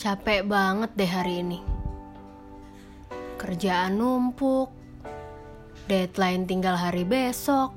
[0.00, 1.60] Capek banget deh hari ini.
[3.36, 4.72] Kerjaan numpuk,
[5.92, 7.76] deadline tinggal hari besok.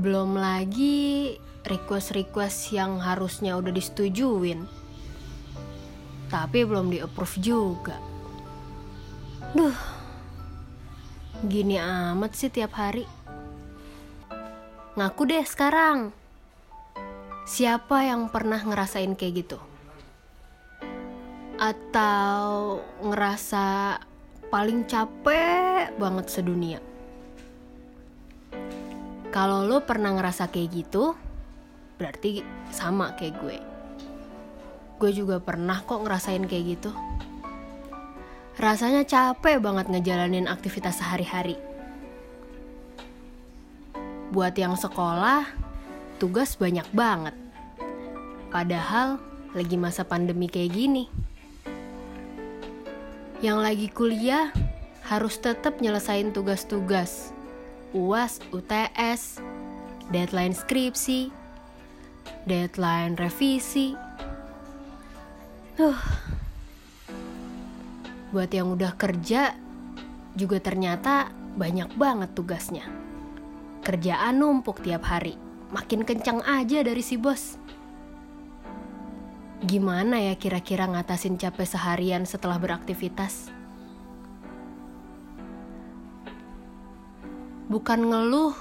[0.00, 1.36] Belum lagi
[1.68, 4.64] request-request yang harusnya udah disetujuin.
[6.32, 8.00] Tapi belum di-approve juga.
[9.52, 9.76] Duh,
[11.44, 13.04] gini amat sih tiap hari.
[14.96, 16.16] Ngaku deh sekarang.
[17.44, 19.67] Siapa yang pernah ngerasain kayak gitu?
[21.58, 23.98] Atau ngerasa
[24.46, 26.78] paling capek banget sedunia?
[29.34, 31.18] Kalau lo pernah ngerasa kayak gitu,
[31.98, 33.58] berarti sama kayak gue.
[35.02, 36.90] Gue juga pernah kok ngerasain kayak gitu.
[38.58, 41.58] Rasanya capek banget ngejalanin aktivitas sehari-hari.
[44.30, 45.46] Buat yang sekolah,
[46.18, 47.34] tugas banyak banget.
[48.50, 49.22] Padahal
[49.54, 51.27] lagi masa pandemi kayak gini
[53.38, 54.50] yang lagi kuliah
[55.06, 57.30] harus tetap nyelesain tugas-tugas,
[57.94, 59.38] UAS, UTS,
[60.10, 61.30] deadline skripsi,
[62.50, 63.94] deadline revisi.
[65.78, 66.02] Uh.
[68.34, 69.54] Buat yang udah kerja
[70.34, 72.84] juga ternyata banyak banget tugasnya.
[73.86, 75.38] Kerjaan numpuk tiap hari,
[75.70, 77.56] makin kencang aja dari si bos.
[79.58, 83.50] Gimana ya kira-kira ngatasin capek seharian setelah beraktivitas?
[87.66, 88.54] Bukan ngeluh,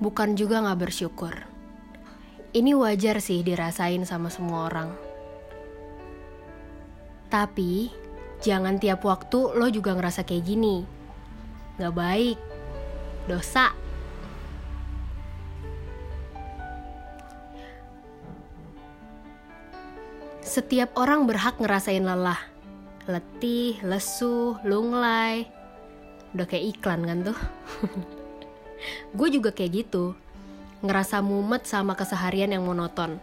[0.00, 1.44] bukan juga gak bersyukur.
[2.56, 4.96] Ini wajar sih dirasain sama semua orang.
[7.28, 7.92] Tapi,
[8.40, 10.88] jangan tiap waktu lo juga ngerasa kayak gini.
[11.76, 12.40] Gak baik,
[13.28, 13.81] dosa.
[20.42, 22.38] Setiap orang berhak ngerasain lelah.
[23.06, 25.46] Letih, lesu, lunglai.
[26.34, 27.38] Udah kayak iklan kan tuh.
[29.16, 30.18] Gue juga kayak gitu.
[30.82, 33.22] Ngerasa mumet sama keseharian yang monoton.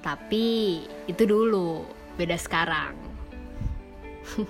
[0.00, 1.84] Tapi itu dulu,
[2.16, 2.96] beda sekarang.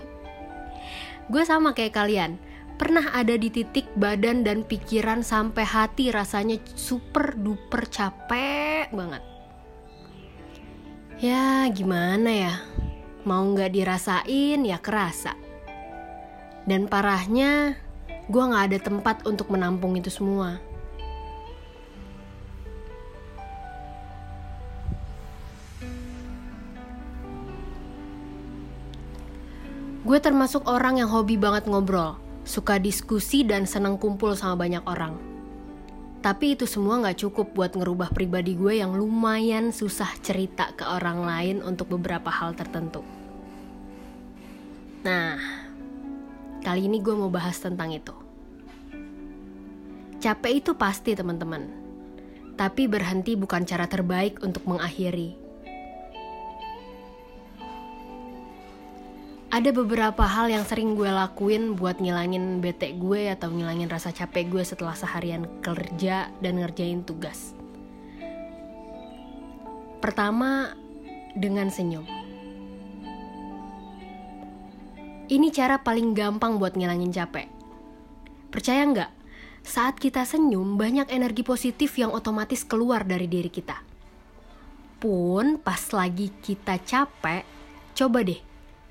[1.35, 2.39] Gue sama kayak kalian.
[2.79, 9.38] Pernah ada di titik badan dan pikiran sampai hati rasanya super duper capek banget
[11.19, 12.55] Ya gimana ya,
[13.27, 15.35] mau nggak dirasain ya kerasa.
[16.63, 17.75] Dan parahnya,
[18.31, 20.63] gue nggak ada tempat untuk menampung itu semua.
[30.07, 32.15] Gue termasuk orang yang hobi banget ngobrol,
[32.47, 35.38] suka diskusi dan senang kumpul sama banyak orang.
[36.29, 41.25] Tapi itu semua gak cukup buat ngerubah pribadi gue yang lumayan susah cerita ke orang
[41.25, 43.01] lain untuk beberapa hal tertentu.
[45.09, 45.41] Nah,
[46.61, 48.13] kali ini gue mau bahas tentang itu.
[50.21, 51.65] Capek itu pasti teman-teman.
[52.61, 55.48] Tapi berhenti bukan cara terbaik untuk mengakhiri
[59.49, 64.53] ada beberapa hal yang sering gue lakuin buat ngilangin bete gue atau ngilangin rasa capek
[64.53, 67.57] gue setelah seharian kerja dan ngerjain tugas.
[70.05, 70.77] Pertama,
[71.33, 72.05] dengan senyum.
[75.29, 77.49] Ini cara paling gampang buat ngilangin capek.
[78.53, 79.13] Percaya nggak?
[79.65, 83.81] Saat kita senyum, banyak energi positif yang otomatis keluar dari diri kita.
[85.01, 87.45] Pun pas lagi kita capek,
[87.97, 88.48] coba deh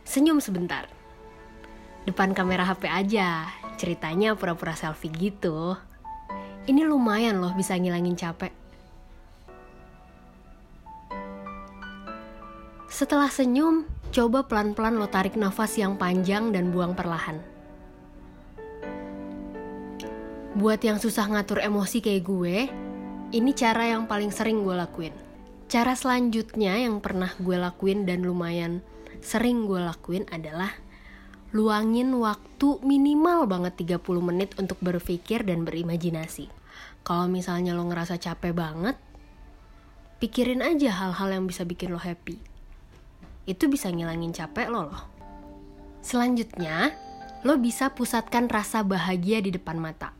[0.07, 0.88] Senyum sebentar.
[2.07, 5.75] Depan kamera HP aja, ceritanya pura-pura selfie gitu.
[6.63, 8.56] Ini lumayan loh bisa ngilangin capek.
[12.88, 13.84] Setelah senyum,
[14.16, 17.44] coba pelan-pelan lo tarik nafas yang panjang dan buang perlahan.
[20.56, 22.56] Buat yang susah ngatur emosi kayak gue,
[23.35, 25.12] ini cara yang paling sering gue lakuin.
[25.68, 28.80] Cara selanjutnya yang pernah gue lakuin dan lumayan
[29.21, 30.71] sering gue lakuin adalah
[31.55, 36.51] luangin waktu minimal banget 30 menit untuk berpikir dan berimajinasi.
[37.07, 38.99] Kalau misalnya lo ngerasa capek banget,
[40.19, 42.35] pikirin aja hal-hal yang bisa bikin lo happy.
[43.47, 45.03] Itu bisa ngilangin capek lo loh.
[46.03, 46.91] Selanjutnya,
[47.47, 50.11] lo bisa pusatkan rasa bahagia di depan mata.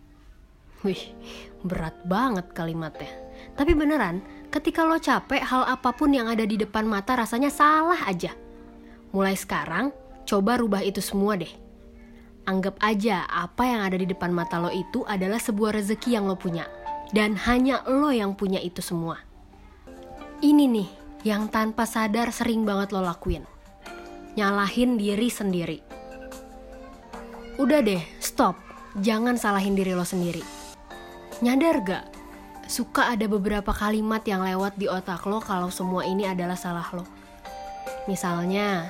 [0.88, 1.12] Wih,
[1.60, 3.12] berat banget kalimatnya.
[3.60, 8.08] Tapi beneran, ketika lo capek, hal apa pun yang ada di depan mata rasanya salah
[8.08, 8.47] aja
[9.18, 9.90] Mulai sekarang,
[10.30, 11.50] coba rubah itu semua deh.
[12.46, 16.38] Anggap aja apa yang ada di depan mata lo itu adalah sebuah rezeki yang lo
[16.38, 16.70] punya.
[17.10, 19.18] Dan hanya lo yang punya itu semua.
[20.46, 20.90] Ini nih,
[21.26, 23.42] yang tanpa sadar sering banget lo lakuin.
[24.38, 25.82] Nyalahin diri sendiri.
[27.58, 28.54] Udah deh, stop.
[29.02, 30.46] Jangan salahin diri lo sendiri.
[31.42, 32.06] Nyadar gak?
[32.70, 37.02] Suka ada beberapa kalimat yang lewat di otak lo kalau semua ini adalah salah lo.
[38.06, 38.88] Misalnya,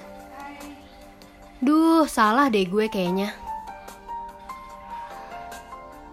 [1.58, 3.34] Duh, salah deh gue kayaknya.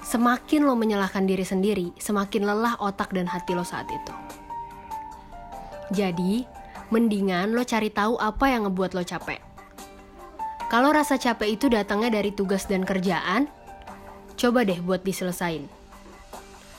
[0.01, 4.15] Semakin lo menyalahkan diri sendiri, semakin lelah otak dan hati lo saat itu.
[5.93, 6.49] Jadi,
[6.89, 9.43] mendingan lo cari tahu apa yang ngebuat lo capek.
[10.73, 13.53] Kalau rasa capek itu datangnya dari tugas dan kerjaan,
[14.41, 15.69] coba deh buat diselesain.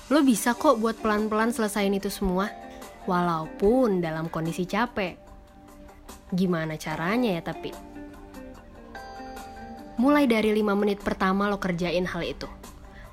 [0.10, 2.50] Lo bisa kok buat pelan-pelan selesain itu semua,
[3.06, 5.22] walaupun dalam kondisi capek.
[6.34, 7.95] Gimana caranya ya tapi?
[9.96, 12.52] Mulai dari 5 menit pertama lo kerjain hal itu.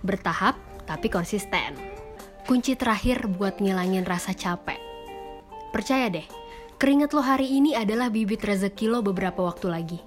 [0.02, 1.78] Bertahap tapi konsisten.
[2.42, 4.82] Kunci terakhir buat ngilangin rasa capek.
[5.70, 6.26] Percaya deh,
[6.82, 10.00] keringet lo hari ini adalah bibit rezeki lo beberapa waktu lagi.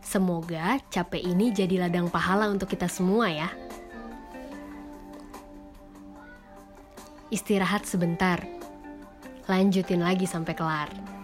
[0.00, 3.52] Semoga capek ini jadi ladang pahala untuk kita semua ya.
[7.28, 8.42] Istirahat sebentar.
[9.46, 11.19] Lanjutin lagi sampai kelar.